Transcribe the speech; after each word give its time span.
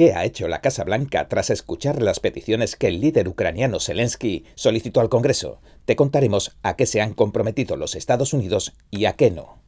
¿Qué 0.00 0.14
ha 0.14 0.24
hecho 0.24 0.48
la 0.48 0.62
Casa 0.62 0.82
Blanca 0.82 1.28
tras 1.28 1.50
escuchar 1.50 2.00
las 2.00 2.20
peticiones 2.20 2.74
que 2.74 2.86
el 2.86 3.02
líder 3.02 3.28
ucraniano 3.28 3.80
Zelensky 3.80 4.46
solicitó 4.54 5.02
al 5.02 5.10
Congreso? 5.10 5.60
Te 5.84 5.94
contaremos 5.94 6.56
a 6.62 6.74
qué 6.74 6.86
se 6.86 7.02
han 7.02 7.12
comprometido 7.12 7.76
los 7.76 7.94
Estados 7.94 8.32
Unidos 8.32 8.72
y 8.90 9.04
a 9.04 9.12
qué 9.12 9.30
no. 9.30 9.58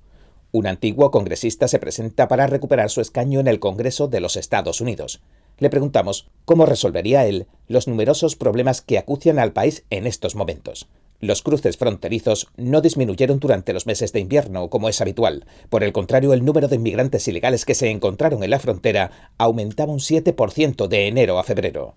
Un 0.51 0.69
antiguo 0.69 1.11
congresista 1.11 1.69
se 1.69 1.79
presenta 1.79 2.29
para 2.29 2.47
recuperar 2.47 2.89
su 2.89 3.03
escaño 3.03 3.41
en 3.41 3.47
el 3.47 3.61
Congreso 3.61 4.09
de 4.09 4.21
los 4.21 4.37
Estados 4.37 4.81
Unidos. 4.81 5.21
Le 5.59 5.69
preguntamos 5.69 6.31
cómo 6.47 6.65
resolvería 6.65 7.27
él 7.27 7.47
los 7.69 7.87
numerosos 7.87 8.35
problemas 8.35 8.81
que 8.81 8.97
acucian 8.97 9.39
al 9.39 9.53
país 9.53 9.85
en 9.91 10.07
estos 10.07 10.35
momentos. 10.35 10.89
Los 11.23 11.43
cruces 11.43 11.77
fronterizos 11.77 12.49
no 12.57 12.81
disminuyeron 12.81 13.39
durante 13.39 13.73
los 13.73 13.87
meses 13.87 14.13
de 14.13 14.19
invierno, 14.19 14.69
como 14.71 14.89
es 14.89 15.01
habitual. 15.01 15.47
Por 15.71 15.85
el 15.85 15.93
contrario, 15.93 16.33
el 16.33 16.45
número 16.45 16.67
de 16.67 16.75
inmigrantes 16.75 17.29
ilegales 17.29 17.65
que 17.65 17.77
se 17.77 17.91
encontraron 17.91 18.43
en 18.43 18.51
la 18.51 18.59
frontera 18.59 19.31
aumentaba 19.39 19.93
un 19.93 20.01
7% 20.01 20.89
de 20.89 21.07
enero 21.07 21.39
a 21.39 21.45
febrero. 21.45 21.95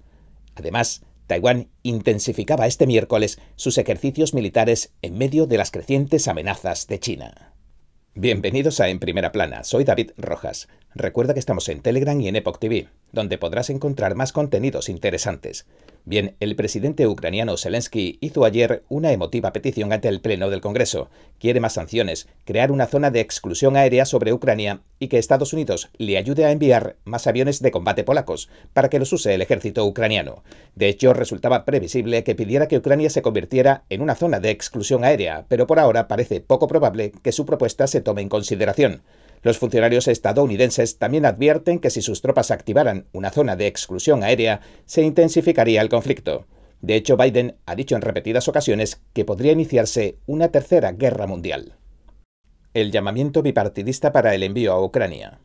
Además, 0.54 1.02
Taiwán 1.26 1.70
intensificaba 1.82 2.68
este 2.68 2.86
miércoles 2.86 3.40
sus 3.56 3.80
ejercicios 3.80 4.36
militares 4.36 4.94
en 5.02 5.18
medio 5.18 5.48
de 5.48 5.58
las 5.58 5.72
crecientes 5.72 6.28
amenazas 6.28 6.86
de 6.86 7.00
China. 7.00 7.56
Bienvenidos 8.14 8.80
a 8.80 8.90
En 8.90 9.00
Primera 9.00 9.32
Plana, 9.32 9.64
soy 9.64 9.86
David 9.86 10.12
Rojas. 10.18 10.68
Recuerda 10.94 11.34
que 11.34 11.40
estamos 11.40 11.68
en 11.70 11.82
Telegram 11.82 12.22
y 12.22 12.28
en 12.28 12.36
Epoch 12.36 12.60
TV, 12.60 12.90
donde 13.12 13.40
podrás 13.40 13.72
encontrar 13.72 14.14
más 14.14 14.32
contenidos 14.32 14.88
interesantes. 14.88 15.66
Bien, 16.08 16.36
el 16.40 16.56
presidente 16.56 17.08
ucraniano 17.08 17.58
Zelensky 17.58 18.20
hizo 18.22 18.46
ayer 18.46 18.84
una 18.90 19.12
emotiva 19.12 19.52
petición 19.52 19.92
ante 19.92 20.08
el 20.08 20.22
Pleno 20.22 20.52
del 20.52 20.62
Congreso. 20.62 21.10
Quiere 21.40 21.60
más 21.60 21.74
sanciones, 21.74 22.28
crear 22.44 22.72
una 22.72 22.86
zona 22.86 23.10
de 23.10 23.22
exclusión 23.22 23.76
aérea 23.76 24.06
sobre 24.06 24.32
Ucrania 24.32 24.82
y 25.00 25.08
que 25.08 25.18
Estados 25.18 25.52
Unidos 25.52 25.90
le 25.98 26.20
ayude 26.20 26.46
a 26.46 26.52
enviar 26.52 26.98
más 27.06 27.26
aviones 27.26 27.60
de 27.60 27.72
combate 27.72 28.04
polacos 28.04 28.50
para 28.74 28.88
que 28.92 29.00
los 29.00 29.12
use 29.14 29.34
el 29.34 29.42
ejército 29.42 29.84
ucraniano. 29.84 30.44
De 30.76 30.90
hecho, 30.90 31.12
resultaba 31.12 31.66
previsible 31.66 32.24
que 32.24 32.36
pidiera 32.36 32.68
que 32.68 32.78
Ucrania 32.78 33.10
se 33.10 33.24
convirtiera 33.24 33.84
en 33.90 34.04
una 34.04 34.14
zona 34.14 34.40
de 34.40 34.52
exclusión 34.52 35.04
aérea, 35.04 35.48
pero 35.48 35.66
por 35.66 35.80
ahora 35.80 36.08
parece 36.08 36.40
poco 36.40 36.68
probable 36.68 37.14
que 37.24 37.32
su 37.32 37.48
propuesta 37.48 37.88
se 37.88 38.02
tome 38.02 38.22
en 38.22 38.30
consideración. 38.30 39.02
Los 39.46 39.60
funcionarios 39.60 40.08
estadounidenses 40.08 40.98
también 40.98 41.24
advierten 41.24 41.78
que 41.78 41.92
si 41.92 42.02
sus 42.02 42.24
tropas 42.24 42.50
activaran 42.50 43.06
una 43.14 43.30
zona 43.30 43.56
de 43.56 43.68
exclusión 43.68 44.24
aérea, 44.24 44.62
se 44.88 45.04
intensificaría 45.04 45.84
el 45.84 45.90
conflicto. 45.90 46.48
De 46.82 46.96
hecho, 46.96 47.16
Biden 47.16 47.56
ha 47.68 47.76
dicho 47.76 47.96
en 47.96 48.02
repetidas 48.02 48.48
ocasiones 48.48 49.04
que 49.14 49.24
podría 49.24 49.52
iniciarse 49.52 50.18
una 50.26 50.48
tercera 50.48 50.94
guerra 50.94 51.28
mundial. 51.28 51.76
El 52.74 52.92
llamamiento 52.92 53.44
bipartidista 53.44 54.12
para 54.12 54.34
el 54.34 54.42
envío 54.42 54.74
a 54.74 54.84
Ucrania. 54.84 55.40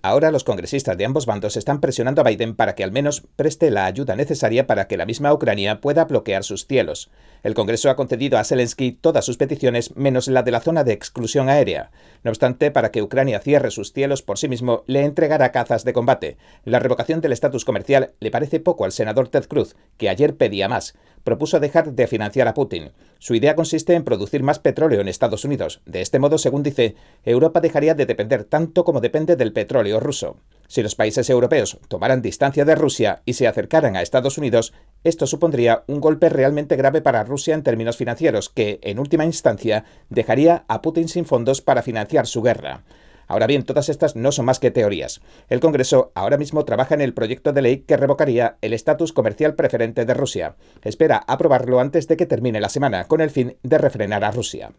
Ahora 0.00 0.30
los 0.30 0.44
congresistas 0.44 0.96
de 0.96 1.04
ambos 1.04 1.26
bandos 1.26 1.56
están 1.56 1.80
presionando 1.80 2.20
a 2.20 2.24
Biden 2.24 2.54
para 2.54 2.76
que 2.76 2.84
al 2.84 2.92
menos 2.92 3.24
preste 3.34 3.72
la 3.72 3.84
ayuda 3.84 4.14
necesaria 4.14 4.68
para 4.68 4.86
que 4.86 4.96
la 4.96 5.06
misma 5.06 5.32
Ucrania 5.32 5.80
pueda 5.80 6.04
bloquear 6.04 6.44
sus 6.44 6.66
cielos. 6.66 7.10
El 7.42 7.54
Congreso 7.54 7.90
ha 7.90 7.96
concedido 7.96 8.38
a 8.38 8.44
Zelensky 8.44 8.92
todas 8.92 9.24
sus 9.24 9.36
peticiones 9.36 9.96
menos 9.96 10.28
la 10.28 10.44
de 10.44 10.52
la 10.52 10.60
zona 10.60 10.84
de 10.84 10.92
exclusión 10.92 11.48
aérea. 11.48 11.90
No 12.22 12.30
obstante, 12.30 12.70
para 12.70 12.92
que 12.92 13.02
Ucrania 13.02 13.40
cierre 13.40 13.72
sus 13.72 13.92
cielos 13.92 14.22
por 14.22 14.38
sí 14.38 14.48
mismo, 14.48 14.84
le 14.86 15.02
entregará 15.02 15.50
cazas 15.50 15.84
de 15.84 15.92
combate. 15.92 16.36
La 16.64 16.78
revocación 16.78 17.20
del 17.20 17.32
estatus 17.32 17.64
comercial 17.64 18.12
le 18.20 18.30
parece 18.30 18.60
poco 18.60 18.84
al 18.84 18.92
senador 18.92 19.28
Ted 19.28 19.46
Cruz, 19.46 19.74
que 19.96 20.08
ayer 20.08 20.36
pedía 20.36 20.68
más. 20.68 20.94
Propuso 21.24 21.58
dejar 21.60 21.92
de 21.92 22.06
financiar 22.06 22.48
a 22.48 22.54
Putin. 22.54 22.92
Su 23.18 23.34
idea 23.34 23.56
consiste 23.56 23.94
en 23.94 24.04
producir 24.04 24.42
más 24.42 24.60
petróleo 24.60 25.00
en 25.00 25.08
Estados 25.08 25.44
Unidos. 25.44 25.80
De 25.86 26.00
este 26.00 26.20
modo, 26.20 26.38
según 26.38 26.62
dice, 26.62 26.94
Europa 27.24 27.60
dejaría 27.60 27.94
de 27.94 28.06
depender 28.06 28.44
tanto 28.44 28.84
como 28.84 29.00
depende 29.00 29.36
del 29.36 29.52
petróleo 29.52 29.87
ruso. 29.96 30.36
Si 30.68 30.82
los 30.82 30.94
países 30.94 31.30
europeos 31.30 31.78
tomaran 31.88 32.20
distancia 32.20 32.66
de 32.66 32.74
Rusia 32.74 33.22
y 33.24 33.32
se 33.32 33.46
acercaran 33.48 33.96
a 33.96 34.02
Estados 34.02 34.36
Unidos, 34.36 34.74
esto 35.02 35.26
supondría 35.26 35.84
un 35.86 36.00
golpe 36.00 36.28
realmente 36.28 36.76
grave 36.76 37.00
para 37.00 37.24
Rusia 37.24 37.54
en 37.54 37.62
términos 37.62 37.96
financieros 37.96 38.50
que, 38.50 38.78
en 38.82 38.98
última 38.98 39.24
instancia, 39.24 39.84
dejaría 40.10 40.66
a 40.68 40.82
Putin 40.82 41.08
sin 41.08 41.24
fondos 41.24 41.62
para 41.62 41.82
financiar 41.82 42.26
su 42.26 42.42
guerra. 42.42 42.84
Ahora 43.28 43.46
bien, 43.46 43.62
todas 43.62 43.88
estas 43.88 44.14
no 44.14 44.30
son 44.30 44.44
más 44.44 44.58
que 44.58 44.70
teorías. 44.70 45.22
El 45.48 45.60
Congreso 45.60 46.12
ahora 46.14 46.36
mismo 46.36 46.64
trabaja 46.66 46.94
en 46.94 47.02
el 47.02 47.14
proyecto 47.14 47.52
de 47.52 47.62
ley 47.62 47.78
que 47.78 47.96
revocaría 47.96 48.58
el 48.60 48.74
estatus 48.74 49.14
comercial 49.14 49.54
preferente 49.54 50.04
de 50.04 50.14
Rusia. 50.14 50.56
Espera 50.82 51.16
aprobarlo 51.26 51.80
antes 51.80 52.08
de 52.08 52.16
que 52.16 52.26
termine 52.26 52.60
la 52.60 52.70
semana, 52.70 53.04
con 53.04 53.22
el 53.22 53.30
fin 53.30 53.56
de 53.62 53.78
refrenar 53.78 54.24
a 54.24 54.32
Rusia. 54.32 54.72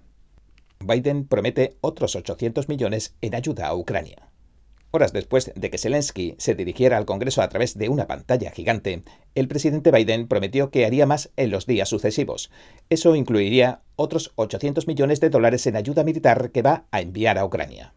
Biden 0.79 1.28
promete 1.28 1.78
otros 1.81 2.16
800 2.16 2.69
millones 2.69 3.16
en 3.22 3.35
ayuda 3.35 3.67
a 3.67 3.75
Ucrania. 3.75 4.28
Horas 4.91 5.13
después 5.13 5.51
de 5.55 5.69
que 5.69 5.77
Zelensky 5.77 6.35
se 6.39 6.55
dirigiera 6.55 6.97
al 6.97 7.05
Congreso 7.05 7.44
a 7.44 7.50
través 7.50 7.77
de 7.77 7.89
una 7.89 8.07
pantalla 8.07 8.50
gigante, 8.50 9.03
el 9.35 9.47
presidente 9.47 9.91
Biden 9.91 10.27
prometió 10.27 10.72
que 10.72 10.85
haría 10.85 11.05
más 11.05 11.29
en 11.38 11.51
los 11.51 11.67
días 11.67 11.89
sucesivos. 11.89 12.50
Eso 12.89 13.16
incluiría 13.16 13.81
otros 13.95 14.31
800 14.35 14.88
millones 14.88 15.19
de 15.19 15.29
dólares 15.29 15.67
en 15.67 15.75
ayuda 15.75 16.03
militar 16.03 16.49
que 16.51 16.63
va 16.63 16.85
a 16.89 17.01
enviar 17.01 17.38
a 17.38 17.45
Ucrania. 17.45 17.94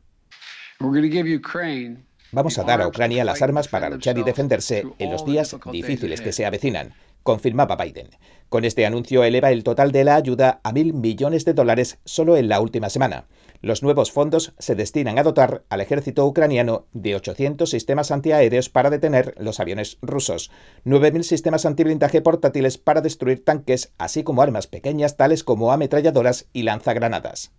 Vamos 2.31 2.59
a 2.59 2.65
dar 2.65 2.83
a 2.83 2.89
Ucrania 2.89 3.25
las 3.25 3.41
armas 3.41 3.69
para 3.69 3.89
luchar 3.89 4.19
y 4.19 4.23
defenderse 4.23 4.85
en 4.99 5.11
los 5.11 5.25
días 5.25 5.57
difíciles 5.71 6.21
que 6.21 6.33
se 6.33 6.45
avecinan, 6.45 6.95
confirmaba 7.23 7.77
Biden. 7.77 8.09
Con 8.49 8.65
este 8.65 8.85
anuncio 8.85 9.25
eleva 9.25 9.51
el 9.51 9.65
total 9.65 9.93
de 9.93 10.05
la 10.05 10.17
ayuda 10.17 10.61
a 10.63 10.73
mil 10.73 10.93
millones 10.93 11.45
de 11.45 11.55
dólares 11.55 11.99
solo 12.05 12.37
en 12.37 12.49
la 12.49 12.61
última 12.61 12.91
semana. 12.91 13.27
Los 13.63 13.85
nuevos 13.85 14.11
fondos 14.11 14.55
se 14.59 14.75
destinan 14.75 15.21
a 15.21 15.23
dotar 15.23 15.63
al 15.69 15.81
ejército 15.81 16.27
ucraniano 16.27 16.89
de 16.93 17.15
800 17.15 17.71
sistemas 17.71 18.11
antiaéreos 18.11 18.69
para 18.69 18.91
detener 18.91 19.37
los 19.39 19.61
aviones 19.61 19.99
rusos, 20.03 20.51
9.000 20.85 21.23
sistemas 21.23 21.65
antiblindaje 21.65 22.21
portátiles 22.23 22.77
para 22.77 23.01
destruir 23.01 23.45
tanques, 23.45 23.93
así 23.99 24.25
como 24.25 24.43
armas 24.43 24.67
pequeñas 24.67 25.17
tales 25.17 25.45
como 25.45 25.73
ametralladoras 25.73 26.49
y 26.53 26.65
lanzagranadas. 26.65 27.53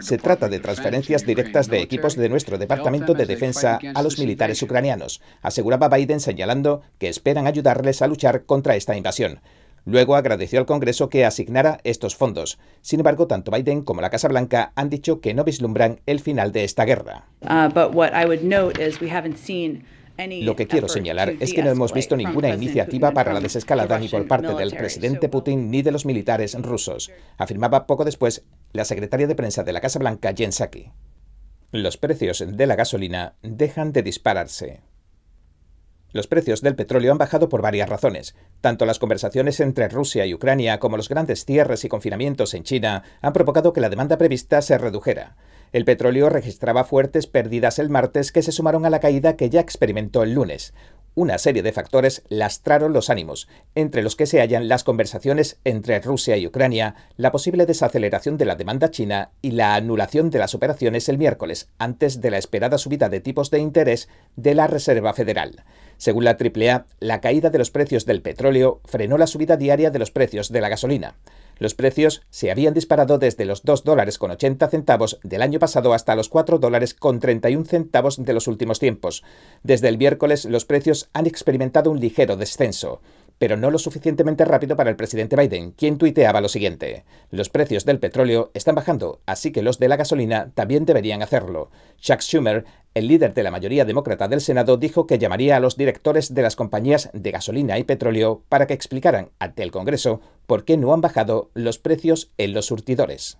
Se 0.00 0.18
trata 0.18 0.48
de 0.48 0.58
transferencias 0.58 1.24
directas 1.24 1.68
de 1.68 1.80
equipos 1.82 2.16
de 2.16 2.28
nuestro 2.28 2.58
Departamento 2.58 3.14
de 3.14 3.26
Defensa 3.26 3.78
a 3.94 4.02
los 4.02 4.18
militares 4.18 4.60
ucranianos, 4.62 5.20
aseguraba 5.40 5.88
Biden 5.88 6.18
señalando 6.18 6.82
que 6.98 7.08
esperan 7.08 7.46
ayudarles 7.46 8.02
a 8.02 8.08
luchar 8.08 8.44
contra 8.44 8.74
esta 8.74 8.96
invasión. 8.96 9.40
Luego 9.86 10.16
agradeció 10.16 10.58
al 10.58 10.66
Congreso 10.66 11.08
que 11.08 11.24
asignara 11.24 11.78
estos 11.84 12.16
fondos. 12.16 12.58
Sin 12.82 12.98
embargo, 12.98 13.28
tanto 13.28 13.52
Biden 13.52 13.82
como 13.82 14.00
la 14.00 14.10
Casa 14.10 14.26
Blanca 14.26 14.72
han 14.74 14.90
dicho 14.90 15.20
que 15.20 15.32
no 15.32 15.44
vislumbran 15.44 16.00
el 16.06 16.18
final 16.18 16.50
de 16.50 16.64
esta 16.64 16.84
guerra. 16.84 17.28
Uh, 17.40 17.70
Lo 20.42 20.56
que 20.56 20.66
quiero 20.66 20.88
señalar 20.88 21.34
es 21.38 21.52
que 21.52 21.62
no 21.62 21.70
hemos 21.70 21.92
visto 21.92 22.16
ninguna 22.16 22.48
iniciativa 22.48 23.12
para 23.12 23.32
la 23.32 23.40
desescalada 23.40 23.98
ni 24.00 24.08
por 24.08 24.26
parte 24.26 24.54
del 24.54 24.74
presidente 24.74 25.28
Putin 25.28 25.70
ni 25.70 25.82
de 25.82 25.92
los 25.92 26.04
militares 26.04 26.60
rusos, 26.60 27.12
afirmaba 27.36 27.86
poco 27.86 28.04
después 28.04 28.44
la 28.72 28.84
secretaria 28.84 29.28
de 29.28 29.34
prensa 29.36 29.62
de 29.62 29.72
la 29.72 29.80
Casa 29.80 29.98
Blanca, 29.98 30.34
Jen 30.36 30.52
Psaki. 30.52 30.90
Los 31.70 31.96
precios 31.96 32.44
de 32.46 32.66
la 32.66 32.74
gasolina 32.74 33.34
dejan 33.42 33.92
de 33.92 34.02
dispararse. 34.02 34.80
Los 36.12 36.26
precios 36.26 36.62
del 36.62 36.76
petróleo 36.76 37.12
han 37.12 37.18
bajado 37.18 37.48
por 37.48 37.62
varias 37.62 37.88
razones. 37.88 38.34
Tanto 38.60 38.86
las 38.86 38.98
conversaciones 38.98 39.60
entre 39.60 39.88
Rusia 39.88 40.24
y 40.26 40.34
Ucrania 40.34 40.78
como 40.78 40.96
los 40.96 41.08
grandes 41.08 41.44
cierres 41.44 41.84
y 41.84 41.88
confinamientos 41.88 42.54
en 42.54 42.62
China 42.62 43.02
han 43.20 43.32
provocado 43.32 43.72
que 43.72 43.80
la 43.80 43.90
demanda 43.90 44.16
prevista 44.16 44.62
se 44.62 44.78
redujera. 44.78 45.36
El 45.72 45.84
petróleo 45.84 46.30
registraba 46.30 46.84
fuertes 46.84 47.26
pérdidas 47.26 47.78
el 47.78 47.90
martes 47.90 48.32
que 48.32 48.42
se 48.42 48.52
sumaron 48.52 48.86
a 48.86 48.90
la 48.90 49.00
caída 49.00 49.36
que 49.36 49.50
ya 49.50 49.60
experimentó 49.60 50.22
el 50.22 50.32
lunes. 50.32 50.72
Una 51.18 51.38
serie 51.38 51.62
de 51.62 51.72
factores 51.72 52.24
lastraron 52.28 52.92
los 52.92 53.08
ánimos, 53.08 53.48
entre 53.74 54.02
los 54.02 54.16
que 54.16 54.26
se 54.26 54.42
hallan 54.42 54.68
las 54.68 54.84
conversaciones 54.84 55.58
entre 55.64 55.98
Rusia 56.00 56.36
y 56.36 56.46
Ucrania, 56.46 56.94
la 57.16 57.32
posible 57.32 57.64
desaceleración 57.64 58.36
de 58.36 58.44
la 58.44 58.54
demanda 58.54 58.90
china 58.90 59.30
y 59.40 59.52
la 59.52 59.76
anulación 59.76 60.28
de 60.28 60.38
las 60.38 60.54
operaciones 60.54 61.08
el 61.08 61.16
miércoles, 61.16 61.70
antes 61.78 62.20
de 62.20 62.30
la 62.30 62.36
esperada 62.36 62.76
subida 62.76 63.08
de 63.08 63.20
tipos 63.20 63.50
de 63.50 63.60
interés 63.60 64.10
de 64.36 64.54
la 64.54 64.66
Reserva 64.66 65.14
Federal. 65.14 65.64
Según 65.96 66.24
la 66.24 66.36
AAA, 66.38 66.84
la 67.00 67.22
caída 67.22 67.48
de 67.48 67.56
los 67.56 67.70
precios 67.70 68.04
del 68.04 68.20
petróleo 68.20 68.82
frenó 68.84 69.16
la 69.16 69.26
subida 69.26 69.56
diaria 69.56 69.90
de 69.90 69.98
los 69.98 70.10
precios 70.10 70.52
de 70.52 70.60
la 70.60 70.68
gasolina. 70.68 71.16
Los 71.58 71.74
precios 71.74 72.22
se 72.30 72.50
habían 72.50 72.74
disparado 72.74 73.18
desde 73.18 73.44
los 73.44 73.62
2 73.62 73.84
dólares 73.84 74.18
con 74.18 74.30
80 74.30 74.68
centavos 74.68 75.18
del 75.22 75.42
año 75.42 75.58
pasado 75.58 75.94
hasta 75.94 76.14
los 76.14 76.28
4 76.28 76.58
dólares 76.58 76.94
con 76.94 77.20
31 77.20 77.64
centavos 77.64 78.22
de 78.22 78.32
los 78.32 78.46
últimos 78.46 78.78
tiempos. 78.78 79.24
Desde 79.62 79.88
el 79.88 79.98
miércoles 79.98 80.44
los 80.44 80.64
precios 80.64 81.08
han 81.12 81.26
experimentado 81.26 81.90
un 81.90 82.00
ligero 82.00 82.36
descenso 82.36 83.00
pero 83.38 83.56
no 83.56 83.70
lo 83.70 83.78
suficientemente 83.78 84.44
rápido 84.44 84.76
para 84.76 84.90
el 84.90 84.96
presidente 84.96 85.36
Biden, 85.36 85.72
quien 85.72 85.98
tuiteaba 85.98 86.40
lo 86.40 86.48
siguiente. 86.48 87.04
Los 87.30 87.50
precios 87.50 87.84
del 87.84 87.98
petróleo 87.98 88.50
están 88.54 88.74
bajando, 88.74 89.20
así 89.26 89.52
que 89.52 89.62
los 89.62 89.78
de 89.78 89.88
la 89.88 89.96
gasolina 89.96 90.50
también 90.54 90.86
deberían 90.86 91.22
hacerlo. 91.22 91.70
Chuck 92.00 92.20
Schumer, 92.20 92.64
el 92.96 93.08
líder 93.08 93.34
de 93.34 93.42
la 93.42 93.50
mayoría 93.50 93.84
demócrata 93.84 94.26
del 94.26 94.40
Senado, 94.40 94.78
dijo 94.78 95.06
que 95.06 95.18
llamaría 95.18 95.54
a 95.54 95.60
los 95.60 95.76
directores 95.76 96.32
de 96.32 96.40
las 96.40 96.56
compañías 96.56 97.10
de 97.12 97.30
gasolina 97.30 97.78
y 97.78 97.84
petróleo 97.84 98.42
para 98.48 98.66
que 98.66 98.72
explicaran 98.72 99.32
ante 99.38 99.62
el 99.62 99.70
Congreso 99.70 100.22
por 100.46 100.64
qué 100.64 100.78
no 100.78 100.94
han 100.94 101.02
bajado 101.02 101.50
los 101.52 101.78
precios 101.78 102.32
en 102.38 102.54
los 102.54 102.64
surtidores. 102.64 103.36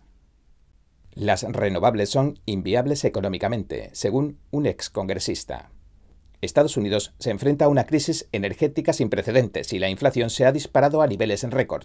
Las 1.14 1.42
renovables 1.42 2.10
son 2.10 2.38
inviables 2.44 3.06
económicamente, 3.06 3.88
según 3.94 4.38
un 4.50 4.66
excongresista. 4.66 5.70
Estados 6.40 6.76
Unidos 6.76 7.14
se 7.18 7.30
enfrenta 7.30 7.64
a 7.64 7.68
una 7.68 7.86
crisis 7.86 8.28
energética 8.32 8.92
sin 8.92 9.08
precedentes 9.08 9.72
y 9.72 9.78
la 9.78 9.88
inflación 9.88 10.30
se 10.30 10.44
ha 10.44 10.52
disparado 10.52 11.02
a 11.02 11.06
niveles 11.06 11.44
en 11.44 11.50
récord. 11.50 11.84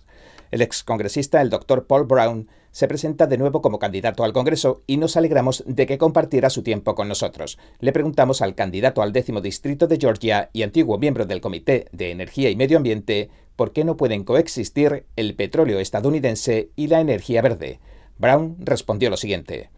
El 0.51 0.61
excongresista, 0.61 1.41
el 1.41 1.49
doctor 1.49 1.87
Paul 1.87 2.05
Brown, 2.05 2.49
se 2.71 2.87
presenta 2.87 3.27
de 3.27 3.37
nuevo 3.37 3.61
como 3.61 3.79
candidato 3.79 4.23
al 4.23 4.33
Congreso 4.33 4.83
y 4.87 4.97
nos 4.97 5.17
alegramos 5.17 5.63
de 5.67 5.85
que 5.85 5.97
compartiera 5.97 6.49
su 6.49 6.63
tiempo 6.63 6.95
con 6.95 7.07
nosotros. 7.07 7.57
Le 7.79 7.91
preguntamos 7.91 8.41
al 8.41 8.55
candidato 8.55 9.01
al 9.01 9.13
décimo 9.13 9.41
distrito 9.41 9.87
de 9.87 9.97
Georgia 9.97 10.49
y 10.53 10.63
antiguo 10.63 10.97
miembro 10.97 11.25
del 11.25 11.41
Comité 11.41 11.87
de 11.91 12.11
Energía 12.11 12.49
y 12.49 12.55
Medio 12.55 12.77
Ambiente 12.77 13.29
por 13.55 13.73
qué 13.73 13.83
no 13.83 13.97
pueden 13.97 14.23
coexistir 14.23 15.05
el 15.15 15.35
petróleo 15.35 15.79
estadounidense 15.79 16.71
y 16.75 16.87
la 16.87 17.01
energía 17.01 17.41
verde. 17.41 17.79
Brown 18.17 18.55
respondió 18.59 19.09
lo 19.09 19.17
siguiente 19.17 19.69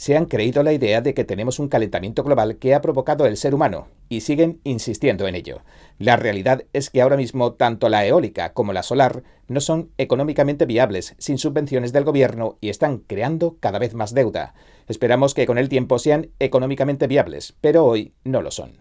se 0.00 0.16
han 0.16 0.24
creído 0.24 0.62
la 0.62 0.72
idea 0.72 1.02
de 1.02 1.12
que 1.12 1.26
tenemos 1.26 1.58
un 1.58 1.68
calentamiento 1.68 2.24
global 2.24 2.56
que 2.56 2.74
ha 2.74 2.80
provocado 2.80 3.26
el 3.26 3.36
ser 3.36 3.54
humano 3.54 3.88
y 4.08 4.22
siguen 4.22 4.58
insistiendo 4.64 5.28
en 5.28 5.34
ello. 5.34 5.60
La 5.98 6.16
realidad 6.16 6.64
es 6.72 6.88
que 6.88 7.02
ahora 7.02 7.18
mismo 7.18 7.52
tanto 7.52 7.90
la 7.90 8.06
eólica 8.06 8.54
como 8.54 8.72
la 8.72 8.82
solar 8.82 9.24
no 9.46 9.60
son 9.60 9.90
económicamente 9.98 10.64
viables 10.64 11.14
sin 11.18 11.36
subvenciones 11.36 11.92
del 11.92 12.04
gobierno 12.04 12.56
y 12.62 12.70
están 12.70 13.00
creando 13.00 13.58
cada 13.60 13.78
vez 13.78 13.92
más 13.92 14.14
deuda. 14.14 14.54
Esperamos 14.88 15.34
que 15.34 15.44
con 15.44 15.58
el 15.58 15.68
tiempo 15.68 15.98
sean 15.98 16.30
económicamente 16.38 17.06
viables, 17.06 17.54
pero 17.60 17.84
hoy 17.84 18.14
no 18.24 18.40
lo 18.40 18.52
son. 18.52 18.78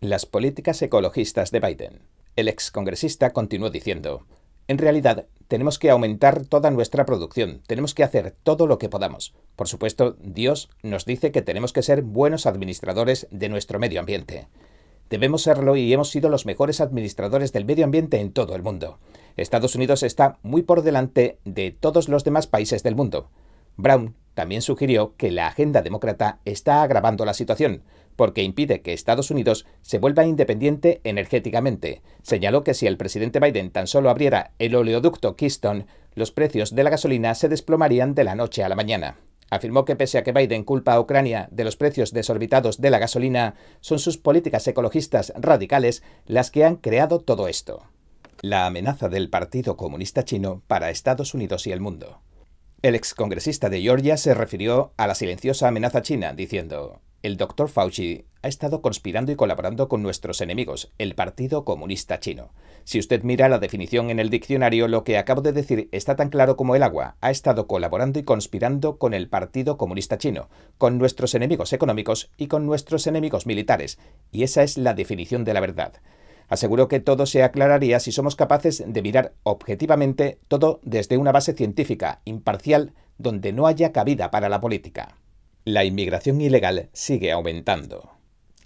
Las 0.00 0.26
políticas 0.26 0.80
ecologistas 0.80 1.50
de 1.50 1.58
Biden. 1.58 2.02
El 2.36 2.46
excongresista 2.46 3.30
continuó 3.30 3.70
diciendo, 3.70 4.26
en 4.68 4.78
realidad, 4.78 5.26
tenemos 5.48 5.78
que 5.78 5.90
aumentar 5.90 6.46
toda 6.46 6.70
nuestra 6.70 7.04
producción, 7.04 7.60
tenemos 7.66 7.94
que 7.94 8.04
hacer 8.04 8.34
todo 8.42 8.66
lo 8.66 8.78
que 8.78 8.88
podamos. 8.88 9.34
Por 9.56 9.68
supuesto, 9.68 10.16
Dios 10.20 10.70
nos 10.82 11.04
dice 11.04 11.30
que 11.30 11.42
tenemos 11.42 11.72
que 11.72 11.82
ser 11.82 12.02
buenos 12.02 12.46
administradores 12.46 13.26
de 13.30 13.48
nuestro 13.48 13.78
medio 13.78 14.00
ambiente. 14.00 14.48
Debemos 15.10 15.42
serlo 15.42 15.76
y 15.76 15.92
hemos 15.92 16.08
sido 16.08 16.30
los 16.30 16.46
mejores 16.46 16.80
administradores 16.80 17.52
del 17.52 17.66
medio 17.66 17.84
ambiente 17.84 18.18
en 18.18 18.32
todo 18.32 18.56
el 18.56 18.62
mundo. 18.62 18.98
Estados 19.36 19.74
Unidos 19.74 20.02
está 20.02 20.38
muy 20.42 20.62
por 20.62 20.82
delante 20.82 21.38
de 21.44 21.70
todos 21.70 22.08
los 22.08 22.24
demás 22.24 22.46
países 22.46 22.82
del 22.82 22.96
mundo. 22.96 23.28
Brown 23.76 24.14
también 24.32 24.62
sugirió 24.62 25.14
que 25.16 25.30
la 25.30 25.48
agenda 25.48 25.82
demócrata 25.82 26.38
está 26.46 26.82
agravando 26.82 27.26
la 27.26 27.34
situación, 27.34 27.82
porque 28.16 28.42
impide 28.42 28.82
que 28.82 28.92
Estados 28.92 29.30
Unidos 29.30 29.66
se 29.80 29.98
vuelva 29.98 30.24
independiente 30.24 31.00
energéticamente. 31.04 32.02
Señaló 32.22 32.64
que 32.64 32.74
si 32.74 32.86
el 32.86 32.96
presidente 32.96 33.40
Biden 33.40 33.70
tan 33.70 33.86
solo 33.86 34.10
abriera 34.10 34.52
el 34.58 34.74
oleoducto 34.74 35.36
Keystone, 35.36 35.86
los 36.14 36.30
precios 36.30 36.74
de 36.74 36.84
la 36.84 36.90
gasolina 36.90 37.34
se 37.34 37.48
desplomarían 37.48 38.14
de 38.14 38.24
la 38.24 38.34
noche 38.34 38.62
a 38.64 38.68
la 38.68 38.76
mañana. 38.76 39.16
Afirmó 39.50 39.84
que 39.84 39.96
pese 39.96 40.16
a 40.16 40.22
que 40.22 40.32
Biden 40.32 40.64
culpa 40.64 40.94
a 40.94 41.00
Ucrania 41.00 41.48
de 41.50 41.64
los 41.64 41.76
precios 41.76 42.12
desorbitados 42.12 42.80
de 42.80 42.88
la 42.88 42.98
gasolina, 42.98 43.54
son 43.80 43.98
sus 43.98 44.16
políticas 44.16 44.66
ecologistas 44.66 45.32
radicales 45.36 46.02
las 46.26 46.50
que 46.50 46.64
han 46.64 46.76
creado 46.76 47.20
todo 47.20 47.48
esto. 47.48 47.82
La 48.40 48.66
amenaza 48.66 49.08
del 49.08 49.28
Partido 49.28 49.76
Comunista 49.76 50.24
Chino 50.24 50.62
para 50.66 50.90
Estados 50.90 51.34
Unidos 51.34 51.66
y 51.66 51.72
el 51.72 51.80
mundo. 51.80 52.22
El 52.82 52.96
excongresista 52.96 53.68
de 53.68 53.80
Georgia 53.80 54.16
se 54.16 54.34
refirió 54.34 54.92
a 54.96 55.06
la 55.06 55.14
silenciosa 55.14 55.68
amenaza 55.68 56.02
china, 56.02 56.32
diciendo, 56.32 57.00
el 57.22 57.36
doctor 57.36 57.68
Fauci 57.68 58.24
ha 58.42 58.48
estado 58.48 58.82
conspirando 58.82 59.30
y 59.30 59.36
colaborando 59.36 59.88
con 59.88 60.02
nuestros 60.02 60.40
enemigos, 60.40 60.92
el 60.98 61.14
Partido 61.14 61.64
Comunista 61.64 62.18
Chino. 62.18 62.50
Si 62.82 62.98
usted 62.98 63.22
mira 63.22 63.48
la 63.48 63.60
definición 63.60 64.10
en 64.10 64.18
el 64.18 64.28
diccionario, 64.28 64.88
lo 64.88 65.04
que 65.04 65.18
acabo 65.18 65.40
de 65.40 65.52
decir 65.52 65.88
está 65.92 66.16
tan 66.16 66.30
claro 66.30 66.56
como 66.56 66.74
el 66.74 66.82
agua. 66.82 67.16
Ha 67.20 67.30
estado 67.30 67.68
colaborando 67.68 68.18
y 68.18 68.24
conspirando 68.24 68.98
con 68.98 69.14
el 69.14 69.28
Partido 69.28 69.78
Comunista 69.78 70.18
Chino, 70.18 70.48
con 70.78 70.98
nuestros 70.98 71.36
enemigos 71.36 71.72
económicos 71.72 72.30
y 72.36 72.48
con 72.48 72.66
nuestros 72.66 73.06
enemigos 73.06 73.46
militares. 73.46 73.98
Y 74.32 74.42
esa 74.42 74.64
es 74.64 74.76
la 74.76 74.94
definición 74.94 75.44
de 75.44 75.54
la 75.54 75.60
verdad. 75.60 75.92
Aseguró 76.48 76.88
que 76.88 76.98
todo 76.98 77.26
se 77.26 77.44
aclararía 77.44 78.00
si 78.00 78.10
somos 78.10 78.34
capaces 78.34 78.82
de 78.84 79.02
mirar 79.02 79.32
objetivamente 79.44 80.40
todo 80.48 80.80
desde 80.82 81.18
una 81.18 81.30
base 81.30 81.54
científica, 81.54 82.20
imparcial, 82.24 82.92
donde 83.16 83.52
no 83.52 83.68
haya 83.68 83.92
cabida 83.92 84.32
para 84.32 84.48
la 84.48 84.60
política. 84.60 85.16
La 85.64 85.84
inmigración 85.84 86.40
ilegal 86.40 86.88
sigue 86.92 87.30
aumentando. 87.30 88.10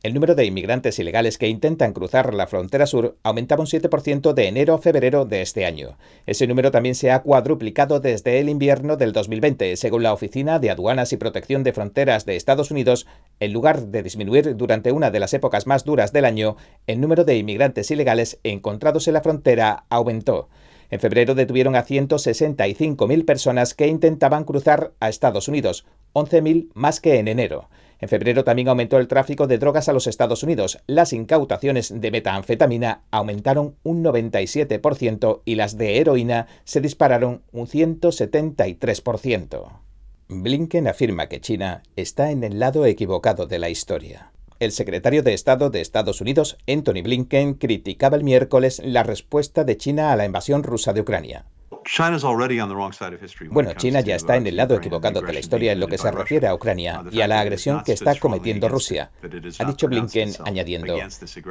El 0.03 0.15
número 0.15 0.35
de 0.35 0.47
inmigrantes 0.47 0.99
ilegales 0.99 1.37
que 1.37 1.47
intentan 1.47 1.93
cruzar 1.93 2.33
la 2.33 2.47
frontera 2.47 2.87
sur 2.87 3.19
aumentaba 3.23 3.61
un 3.61 3.67
7% 3.67 4.33
de 4.33 4.49
enero 4.49 4.73
a 4.73 4.79
febrero 4.79 5.27
de 5.27 5.43
este 5.43 5.67
año. 5.67 5.99
Ese 6.25 6.47
número 6.47 6.71
también 6.71 6.95
se 6.95 7.11
ha 7.11 7.21
cuadruplicado 7.21 8.01
desde 8.01 8.39
el 8.39 8.49
invierno 8.49 8.97
del 8.97 9.13
2020, 9.13 9.77
según 9.77 10.05
la 10.05 10.15
Oficina 10.15 10.59
de 10.59 10.71
Aduanas 10.71 11.13
y 11.13 11.19
Protección 11.19 11.65
de 11.65 11.75
Fronteras 11.75 12.25
de 12.25 12.37
Estados 12.37 12.71
Unidos. 12.71 13.07
En 13.41 13.53
lugar 13.53 13.89
de 13.89 14.03
disminuir 14.03 14.57
durante 14.57 14.91
una 14.91 15.11
de 15.11 15.21
las 15.21 15.35
épocas 15.35 15.67
más 15.67 15.85
duras 15.85 16.15
del 16.15 16.25
año, 16.25 16.57
el 16.87 16.99
número 16.99 17.25
de 17.25 17.37
inmigrantes 17.37 17.91
ilegales 17.91 18.39
encontrados 18.43 19.07
en 19.07 19.15
la 19.15 19.21
frontera 19.21 19.85
aumentó. 19.91 20.49
En 20.91 21.01
febrero 21.01 21.35
detuvieron 21.35 21.77
a 21.77 21.85
165.000 21.85 23.25
personas 23.25 23.75
que 23.75 23.87
intentaban 23.87 24.45
cruzar 24.45 24.93
a 25.01 25.09
Estados 25.09 25.49
Unidos, 25.49 25.87
11.000 26.13 26.71
más 26.75 27.01
que 27.01 27.19
en 27.19 27.29
enero. 27.29 27.69
En 27.99 28.09
febrero 28.09 28.45
también 28.45 28.69
aumentó 28.69 28.99
el 28.99 29.09
tráfico 29.09 29.47
de 29.47 29.59
drogas 29.59 29.89
a 29.89 29.93
los 29.93 30.07
Estados 30.07 30.43
Unidos. 30.43 30.79
Las 30.87 31.13
incautaciones 31.13 31.99
de 31.99 32.11
metanfetamina 32.11 33.03
aumentaron 33.11 33.77
un 33.83 34.05
97% 34.05 35.43
y 35.45 35.55
las 35.55 35.79
de 35.79 35.99
heroína 35.99 36.47
se 36.65 36.81
dispararon 36.81 37.43
un 37.53 37.67
173%. 37.67 39.81
Blinken 40.29 40.89
afirma 40.89 41.29
que 41.29 41.41
China 41.41 41.83
está 41.95 42.31
en 42.31 42.45
el 42.45 42.59
lado 42.59 42.85
equivocado 42.85 43.47
de 43.47 43.59
la 43.59 43.71
historia. 43.71 44.33
El 44.59 44.73
secretario 44.73 45.23
de 45.23 45.35
Estado 45.35 45.69
de 45.69 45.83
Estados 45.83 46.23
Unidos, 46.23 46.57
Anthony 46.67 47.03
Blinken, 47.03 47.55
criticaba 47.55 48.17
el 48.17 48.25
miércoles 48.25 48.81
la 48.83 49.03
respuesta 49.03 49.65
de 49.65 49.77
China 49.77 50.13
a 50.13 50.17
la 50.17 50.25
invasión 50.25 50.63
rusa 50.63 50.95
de 50.95 51.03
Ucrania. 51.03 51.45
Bueno, 53.51 53.73
China 53.75 54.01
ya 54.01 54.17
está 54.17 54.37
en 54.37 54.47
el 54.47 54.57
lado 54.57 54.75
equivocado 54.75 55.21
de 55.21 55.33
la 55.33 55.39
historia 55.39 55.73
en 55.73 55.81
lo 55.81 55.87
que 55.87 55.99
se 55.99 56.11
refiere 56.11 56.49
a 56.49 56.55
Ucrania 56.55 57.05
y 57.11 57.21
a 57.21 57.29
la 57.29 57.41
agresión 57.41 57.83
que 57.85 57.93
está 57.93 58.19
cometiendo 58.19 58.69
Rusia. 58.69 59.11
Ha 59.59 59.65
dicho 59.65 59.87
Blinken 59.87 60.33
añadiendo, 60.45 60.97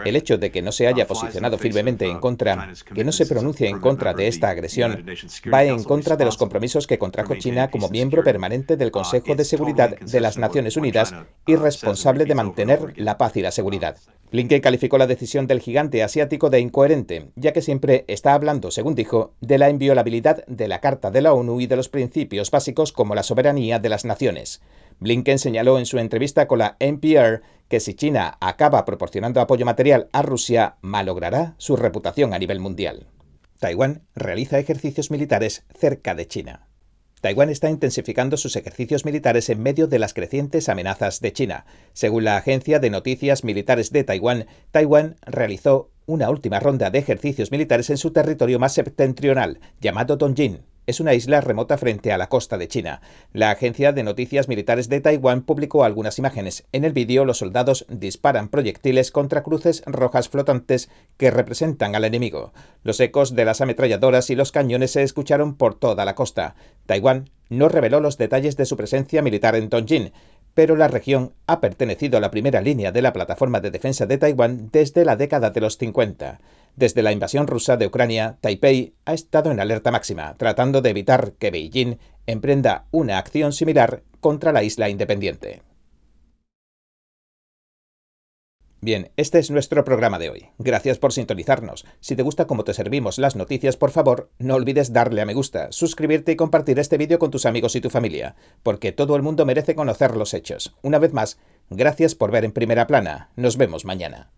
el 0.04 0.16
hecho 0.16 0.38
de 0.38 0.52
que 0.52 0.62
no 0.62 0.72
se 0.72 0.88
haya 0.88 1.08
posicionado 1.08 1.58
firmemente 1.58 2.06
en 2.06 2.20
contra, 2.20 2.70
que 2.94 3.04
no 3.04 3.12
se 3.12 3.26
pronuncie 3.26 3.70
en 3.70 3.80
contra 3.80 4.14
de 4.14 4.28
esta 4.28 4.50
agresión, 4.50 5.06
va 5.54 5.64
en 5.64 5.84
contra 5.84 6.18
de 6.18 6.26
los 6.26 6.38
compromisos 6.38 6.86
que 6.86 7.00
contrajo 7.00 7.36
China 7.36 7.70
como 7.70 7.90
miembro 7.90 8.24
permanente 8.24 8.78
del 8.78 8.92
Consejo 8.92 9.36
de 9.36 9.46
Seguridad 9.46 9.98
de 9.98 10.20
las 10.20 10.38
Naciones 10.38 10.76
Unidas 10.76 11.16
y 11.46 11.56
responsable 11.56 12.26
de 12.26 12.36
mantener 12.36 12.94
la 12.98 13.18
paz 13.18 13.38
y 13.38 13.42
la 13.42 13.52
seguridad. 13.52 13.98
Blinken 14.32 14.62
calificó 14.62 14.98
la 14.98 15.08
decisión 15.08 15.48
del 15.48 15.62
gigante 15.62 16.04
asiático 16.04 16.50
de 16.50 16.60
incoherente, 16.60 17.30
ya 17.36 17.54
que 17.54 17.62
siempre 17.62 18.06
está 18.08 18.34
hablando, 18.34 18.72
según 18.72 18.96
dijo, 18.96 19.34
de 19.40 19.58
la 19.58 19.70
inviolabilidad 19.70 20.46
de 20.48 20.68
la 20.68 20.82
Carta 20.82 21.12
de 21.12 21.22
la 21.22 21.34
ONU 21.34 21.62
y 21.62 21.68
de 21.68 21.76
los 21.76 21.90
principios 21.90 22.52
básicos 22.52 22.92
como 22.92 23.16
la 23.16 23.24
soberanía 23.24 23.80
de 23.80 23.90
las 23.90 24.04
naciones. 24.04 24.62
Blinken 25.00 25.40
señaló 25.40 25.78
en 25.78 25.86
su 25.86 26.00
entrevista 26.00 26.48
con 26.48 26.60
la 26.60 26.76
NPR 26.80 27.42
que 27.68 27.80
si 27.80 27.94
China 27.94 28.38
acaba 28.42 28.84
proporcionando 28.86 29.42
apoyo 29.42 29.66
material 29.66 30.10
a 30.12 30.22
Rusia, 30.22 30.78
malogrará 30.82 31.56
su 31.58 31.76
reputación 31.76 32.34
a 32.34 32.40
nivel 32.40 32.60
mundial. 32.60 33.08
Taiwán 33.60 34.04
realiza 34.16 34.60
ejercicios 34.60 35.12
militares 35.12 35.66
cerca 35.78 36.16
de 36.16 36.28
China. 36.28 36.68
Taiwán 37.26 37.50
está 37.50 37.72
intensificando 37.72 38.38
sus 38.38 38.56
ejercicios 38.56 39.04
militares 39.04 39.50
en 39.50 39.60
medio 39.60 39.88
de 39.88 39.98
las 39.98 40.14
crecientes 40.14 40.70
amenazas 40.70 41.22
de 41.22 41.34
China. 41.34 41.66
Según 41.92 42.24
la 42.24 42.38
agencia 42.38 42.78
de 42.78 42.92
noticias 42.92 43.44
militares 43.44 43.92
de 43.92 44.04
Taiwán, 44.04 44.46
Taiwán 44.70 45.16
realizó 45.26 45.90
una 46.06 46.30
última 46.30 46.60
ronda 46.60 46.92
de 46.92 47.00
ejercicios 47.00 47.50
militares 47.50 47.90
en 47.90 47.98
su 47.98 48.12
territorio 48.12 48.60
más 48.60 48.74
septentrional, 48.74 49.60
llamado 49.82 50.18
Dongjin, 50.18 50.62
es 50.88 51.00
una 51.00 51.14
isla 51.14 51.42
remota 51.42 51.78
frente 51.78 52.12
a 52.12 52.18
la 52.18 52.30
costa 52.30 52.58
de 52.58 52.68
China. 52.68 53.02
La 53.34 53.52
agencia 53.52 53.92
de 53.92 54.04
noticias 54.04 54.48
militares 54.48 54.90
de 54.90 55.02
Taiwán 55.02 55.44
publicó 55.44 55.84
algunas 55.84 56.20
imágenes. 56.20 56.66
En 56.72 56.84
el 56.84 56.94
vídeo 56.94 57.26
los 57.26 57.40
soldados 57.40 57.86
disparan 57.90 58.50
proyectiles 58.50 59.12
contra 59.12 59.44
cruces 59.44 59.84
rojas 59.86 60.30
flotantes 60.30 60.90
que 61.18 61.32
representan 61.32 61.96
al 61.96 62.06
enemigo. 62.06 62.54
Los 62.84 63.00
ecos 63.00 63.36
de 63.36 63.46
las 63.46 63.62
ametralladoras 63.62 64.30
y 64.30 64.36
los 64.36 64.52
cañones 64.52 64.92
se 64.92 65.04
escucharon 65.04 65.56
por 65.56 65.76
toda 65.76 66.06
la 66.06 66.16
costa. 66.16 66.56
Taiwán 66.86 67.30
no 67.50 67.70
reveló 67.70 68.00
los 68.00 68.18
detalles 68.18 68.58
de 68.58 68.66
su 68.66 68.76
presencia 68.76 69.22
militar 69.22 69.56
en 69.56 69.70
Tongjin, 69.70 70.12
pero 70.54 70.76
la 70.76 70.88
región 70.88 71.34
ha 71.48 71.60
pertenecido 71.60 72.18
a 72.18 72.22
la 72.22 72.32
primera 72.32 72.62
línea 72.62 72.92
de 72.92 73.02
la 73.02 73.14
plataforma 73.14 73.60
de 73.60 73.72
defensa 73.72 74.06
de 74.06 74.18
Taiwán 74.18 74.70
desde 74.72 75.06
la 75.06 75.16
década 75.16 75.52
de 75.52 75.62
los 75.62 75.78
50. 75.78 76.40
Desde 76.76 77.04
la 77.04 77.14
invasión 77.14 77.48
rusa 77.48 77.78
de 77.78 77.88
Ucrania, 77.88 78.38
Taipei 78.42 78.96
ha 79.06 79.14
estado 79.14 79.52
en 79.52 79.60
alerta 79.60 79.92
máxima, 79.92 80.36
tratando 80.38 80.82
de 80.82 80.90
evitar 80.90 81.34
que 81.34 81.52
Beijing 81.52 81.98
emprenda 82.28 82.88
una 82.92 83.18
acción 83.18 83.54
similar 83.54 84.04
contra 84.20 84.52
la 84.52 84.64
isla 84.64 84.90
independiente. 84.90 85.62
Bien, 88.82 89.10
este 89.18 89.40
es 89.40 89.50
nuestro 89.50 89.84
programa 89.84 90.20
de 90.20 90.30
hoy. 90.30 90.50
Gracias 90.60 91.00
por 91.00 91.12
sintonizarnos. 91.12 91.86
Si 92.02 92.16
te 92.16 92.22
gusta 92.22 92.46
cómo 92.46 92.64
te 92.64 92.74
servimos 92.74 93.18
las 93.18 93.36
noticias, 93.36 93.78
por 93.78 93.90
favor, 93.90 94.30
no 94.38 94.54
olvides 94.54 94.94
darle 94.94 95.22
a 95.22 95.26
me 95.26 95.34
gusta, 95.34 95.72
suscribirte 95.72 96.34
y 96.34 96.36
compartir 96.36 96.78
este 96.78 96.98
vídeo 96.98 97.18
con 97.18 97.32
tus 97.32 97.48
amigos 97.48 97.76
y 97.76 97.82
tu 97.82 97.90
familia, 97.90 98.36
porque 98.62 98.92
todo 98.92 99.16
el 99.16 99.24
mundo 99.24 99.46
merece 99.46 99.74
conocer 99.74 100.16
los 100.16 100.36
hechos. 100.36 100.76
Una 100.84 101.00
vez 101.00 101.14
más, 101.14 101.40
gracias 101.72 102.14
por 102.14 102.30
ver 102.30 102.46
en 102.46 102.52
primera 102.52 102.86
plana. 102.86 103.32
Nos 103.36 103.58
vemos 103.58 103.86
mañana. 103.86 104.30